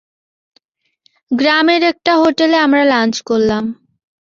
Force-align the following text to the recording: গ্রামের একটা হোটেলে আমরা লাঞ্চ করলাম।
গ্রামের 1.31 1.81
একটা 1.83 2.13
হোটেলে 2.15 2.57
আমরা 2.57 2.83
লাঞ্চ 2.83 3.15
করলাম। 3.21 3.63